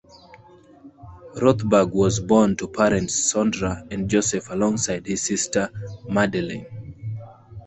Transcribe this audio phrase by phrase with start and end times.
[1.35, 5.69] Rothberg was born to parents Sondra and Joseph alongside his sister
[6.09, 6.65] Madeleine.